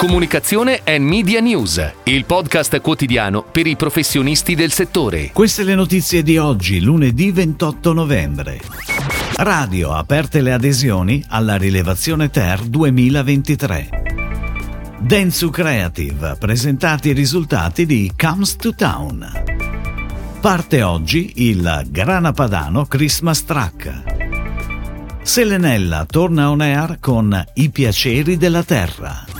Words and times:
Comunicazione 0.00 0.80
e 0.82 0.98
Media 0.98 1.40
News, 1.40 1.92
il 2.04 2.24
podcast 2.24 2.80
quotidiano 2.80 3.42
per 3.42 3.66
i 3.66 3.76
professionisti 3.76 4.54
del 4.54 4.72
settore. 4.72 5.30
Queste 5.30 5.62
le 5.62 5.74
notizie 5.74 6.22
di 6.22 6.38
oggi, 6.38 6.80
lunedì 6.80 7.30
28 7.30 7.92
novembre. 7.92 8.62
Radio, 9.36 9.92
aperte 9.92 10.40
le 10.40 10.54
adesioni 10.54 11.22
alla 11.28 11.56
rilevazione 11.56 12.30
Ter 12.30 12.62
2023. 12.62 13.88
Densu 15.00 15.50
Creative, 15.50 16.36
presentati 16.38 17.10
i 17.10 17.12
risultati 17.12 17.84
di 17.84 18.10
Comes 18.16 18.56
to 18.56 18.74
Town. 18.74 19.30
Parte 20.40 20.82
oggi 20.82 21.46
il 21.46 21.82
Grana 21.90 22.32
Padano 22.32 22.86
Christmas 22.86 23.44
Track. 23.44 24.02
Selenella 25.20 26.06
torna 26.06 26.48
on 26.48 26.62
air 26.62 26.96
con 27.00 27.44
I 27.52 27.68
piaceri 27.68 28.38
della 28.38 28.62
terra. 28.62 29.39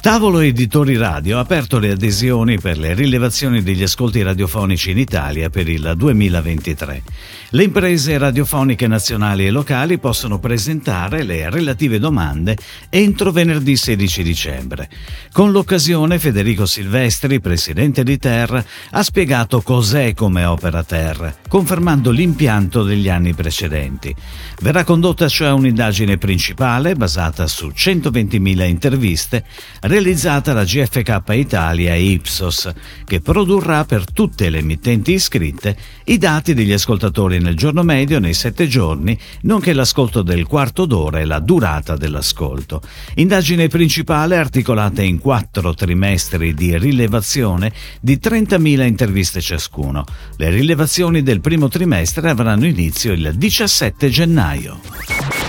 Tavolo 0.00 0.38
Editori 0.38 0.96
Radio 0.96 1.38
ha 1.38 1.40
aperto 1.40 1.78
le 1.80 1.90
adesioni 1.90 2.58
per 2.58 2.78
le 2.78 2.94
rilevazioni 2.94 3.62
degli 3.62 3.82
ascolti 3.82 4.22
radiofonici 4.22 4.92
in 4.92 4.98
Italia 4.98 5.50
per 5.50 5.68
il 5.68 5.92
2023. 5.96 7.02
Le 7.50 7.64
imprese 7.64 8.16
radiofoniche 8.16 8.86
nazionali 8.86 9.46
e 9.46 9.50
locali 9.50 9.98
possono 9.98 10.38
presentare 10.38 11.24
le 11.24 11.50
relative 11.50 11.98
domande 11.98 12.56
entro 12.90 13.32
venerdì 13.32 13.76
16 13.76 14.22
dicembre. 14.22 14.88
Con 15.32 15.50
l'occasione 15.50 16.18
Federico 16.18 16.64
Silvestri, 16.64 17.40
presidente 17.40 18.04
di 18.04 18.18
Ter, 18.18 18.64
ha 18.90 19.02
spiegato 19.02 19.62
cos'è 19.62 20.14
come 20.14 20.44
opera 20.44 20.84
Ter, 20.84 21.38
confermando 21.48 22.10
l'impianto 22.10 22.82
degli 22.82 23.08
anni 23.08 23.34
precedenti. 23.34 24.14
Verrà 24.60 24.84
condotta 24.84 25.28
cioè 25.28 25.50
un'indagine 25.50 26.18
principale 26.18 26.94
basata 26.94 27.46
su 27.46 27.72
120.000 27.74 28.68
interviste 28.68 29.44
realizzata 29.88 30.52
da 30.52 30.64
GFK 30.64 31.22
Italia 31.30 31.94
e 31.94 32.02
Ipsos, 32.02 32.70
che 33.06 33.20
produrrà 33.20 33.86
per 33.86 34.04
tutte 34.12 34.50
le 34.50 34.58
emittenti 34.58 35.14
iscritte 35.14 35.74
i 36.04 36.18
dati 36.18 36.52
degli 36.52 36.72
ascoltatori 36.72 37.38
nel 37.38 37.56
giorno 37.56 37.82
medio 37.82 38.18
nei 38.18 38.34
sette 38.34 38.68
giorni, 38.68 39.18
nonché 39.42 39.72
l'ascolto 39.72 40.20
del 40.20 40.46
quarto 40.46 40.84
d'ora 40.84 41.20
e 41.20 41.24
la 41.24 41.40
durata 41.40 41.96
dell'ascolto. 41.96 42.82
Indagine 43.14 43.68
principale 43.68 44.36
articolata 44.36 45.00
in 45.00 45.18
quattro 45.18 45.72
trimestri 45.72 46.52
di 46.52 46.76
rilevazione 46.76 47.72
di 48.00 48.20
30.000 48.22 48.86
interviste 48.86 49.40
ciascuno. 49.40 50.04
Le 50.36 50.50
rilevazioni 50.50 51.22
del 51.22 51.40
primo 51.40 51.68
trimestre 51.68 52.28
avranno 52.28 52.66
inizio 52.66 53.12
il 53.12 53.32
17 53.34 54.10
gennaio. 54.10 55.17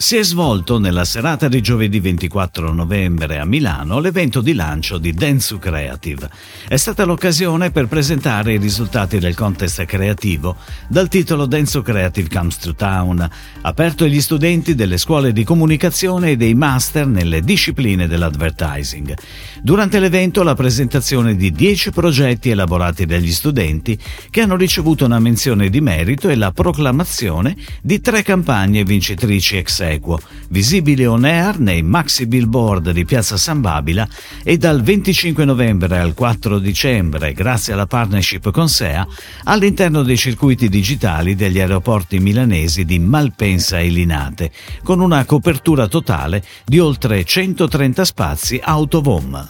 Si 0.00 0.16
è 0.16 0.22
svolto 0.22 0.78
nella 0.78 1.04
serata 1.04 1.48
di 1.48 1.60
giovedì 1.60 1.98
24 1.98 2.72
novembre 2.72 3.40
a 3.40 3.44
Milano 3.44 3.98
l'evento 3.98 4.40
di 4.40 4.54
lancio 4.54 4.96
di 4.96 5.12
Densu 5.12 5.58
Creative. 5.58 6.30
È 6.68 6.76
stata 6.76 7.04
l'occasione 7.04 7.72
per 7.72 7.88
presentare 7.88 8.54
i 8.54 8.58
risultati 8.58 9.18
del 9.18 9.34
contest 9.34 9.84
creativo 9.86 10.56
dal 10.88 11.08
titolo 11.08 11.46
Densu 11.46 11.82
Creative 11.82 12.28
Comes 12.28 12.58
to 12.58 12.74
Town, 12.76 13.28
aperto 13.62 14.04
agli 14.04 14.20
studenti 14.20 14.76
delle 14.76 14.98
scuole 14.98 15.32
di 15.32 15.42
comunicazione 15.42 16.30
e 16.30 16.36
dei 16.36 16.54
master 16.54 17.06
nelle 17.06 17.42
discipline 17.42 18.06
dell'advertising. 18.06 19.14
Durante 19.60 19.98
l'evento 19.98 20.44
la 20.44 20.54
presentazione 20.54 21.34
di 21.34 21.50
10 21.50 21.90
progetti 21.90 22.50
elaborati 22.50 23.04
dagli 23.04 23.32
studenti 23.32 23.98
che 24.30 24.42
hanno 24.42 24.56
ricevuto 24.56 25.04
una 25.04 25.18
menzione 25.18 25.68
di 25.68 25.80
merito 25.80 26.28
e 26.28 26.36
la 26.36 26.52
proclamazione 26.52 27.56
di 27.82 28.00
tre 28.00 28.22
campagne 28.22 28.84
vincitrici 28.84 29.56
ex 29.56 29.86
equo, 29.90 30.20
visibili 30.48 31.06
on 31.06 31.24
air 31.24 31.58
nei 31.58 31.82
maxi 31.82 32.26
billboard 32.26 32.90
di 32.90 33.04
Piazza 33.04 33.36
San 33.36 33.60
Babila 33.60 34.06
e 34.42 34.56
dal 34.56 34.82
25 34.82 35.44
novembre 35.44 35.98
al 35.98 36.14
4 36.14 36.58
dicembre, 36.58 37.32
grazie 37.32 37.72
alla 37.72 37.86
partnership 37.86 38.50
con 38.50 38.68
SEA, 38.68 39.06
all'interno 39.44 40.02
dei 40.02 40.16
circuiti 40.16 40.68
digitali 40.68 41.34
degli 41.34 41.60
aeroporti 41.60 42.18
milanesi 42.18 42.84
di 42.84 42.98
Malpensa 42.98 43.78
e 43.78 43.88
Linate, 43.88 44.50
con 44.82 45.00
una 45.00 45.24
copertura 45.24 45.88
totale 45.88 46.42
di 46.64 46.78
oltre 46.78 47.24
130 47.24 48.04
spazi 48.04 48.60
autovom. 48.62 49.46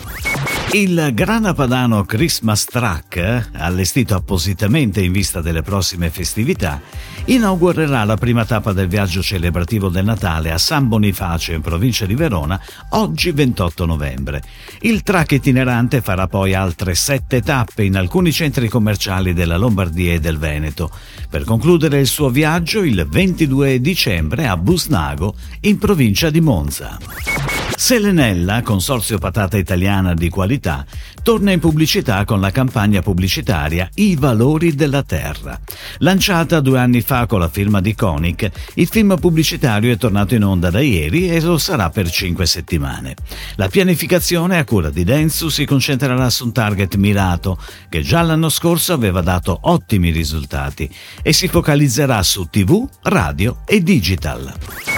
Il 0.73 1.13
Grana 1.15 1.55
Padano 1.55 2.05
Christmas 2.05 2.67
Track, 2.67 3.53
allestito 3.53 4.15
appositamente 4.15 5.01
in 5.01 5.13
vista 5.13 5.41
delle 5.41 5.63
prossime 5.63 6.11
festività, 6.11 6.83
inaugurerà 7.25 8.05
la 8.05 8.19
prima 8.19 8.45
tappa 8.45 8.75
del 8.75 8.87
viaggio 8.87 9.23
celebrativo 9.23 9.89
del 9.89 10.05
Natale 10.05 10.51
a 10.51 10.59
San 10.59 10.87
Bonifacio 10.87 11.53
in 11.53 11.63
provincia 11.63 12.05
di 12.05 12.15
Verona 12.15 12.61
oggi 12.91 13.31
28 13.31 13.87
novembre. 13.87 14.43
Il 14.81 15.03
track 15.03 15.33
itinerante 15.33 16.03
farà 16.03 16.27
poi 16.27 16.53
altre 16.53 16.95
sette 16.95 17.41
tappe 17.41 17.85
in 17.85 17.97
alcuni 17.97 18.31
centri 18.31 18.69
commerciali 18.69 19.33
della 19.33 19.57
Lombardia 19.57 20.13
e 20.13 20.21
del 20.21 20.37
Veneto, 20.37 20.91
per 21.31 21.45
concludere 21.45 21.99
il 21.99 22.07
suo 22.07 22.29
viaggio 22.29 22.83
il 22.83 23.07
22 23.09 23.81
dicembre 23.81 24.47
a 24.47 24.57
Busnago 24.59 25.35
in 25.61 25.79
provincia 25.79 26.29
di 26.29 26.43
Monza. 26.43 27.58
Selenella, 27.79 28.61
consorzio 28.63 29.19
patata 29.19 29.57
italiana 29.57 30.13
di 30.13 30.29
qualità, 30.29 30.85
torna 31.23 31.53
in 31.53 31.61
pubblicità 31.61 32.25
con 32.25 32.41
la 32.41 32.51
campagna 32.51 33.03
pubblicitaria 33.03 33.89
I 33.95 34.17
valori 34.17 34.75
della 34.75 35.05
terra. 35.05 35.59
Lanciata 35.99 36.59
due 36.59 36.81
anni 36.81 37.03
fa 37.03 37.27
con 37.27 37.39
la 37.39 37.49
firma 37.49 37.81
di 37.81 37.95
Conic, 37.95 38.51
il 38.75 38.89
film 38.89 39.17
pubblicitario 39.21 39.93
è 39.93 39.97
tornato 39.97 40.35
in 40.35 40.43
onda 40.43 40.71
da 40.71 40.81
ieri 40.81 41.31
e 41.31 41.41
lo 41.41 41.57
sarà 41.57 41.89
per 41.89 42.11
cinque 42.11 42.47
settimane. 42.47 43.15
La 43.55 43.69
pianificazione 43.69 44.59
a 44.59 44.65
cura 44.65 44.91
di 44.91 45.05
Densu 45.05 45.49
si 45.49 45.65
concentrerà 45.65 46.29
su 46.31 46.47
un 46.47 46.53
target 46.53 46.97
mirato 46.97 47.63
che 47.89 48.03
già 48.03 48.23
l'anno 48.23 48.49
scorso 48.49 48.93
aveva 48.93 49.21
dato 49.21 49.57
ottimi 49.63 50.11
risultati 50.11 50.91
e 51.23 51.33
si 51.33 51.47
focalizzerà 51.47 52.25
su 52.25 52.49
TV, 52.51 52.85
radio 53.03 53.59
e 53.65 53.81
digital. 53.85 54.98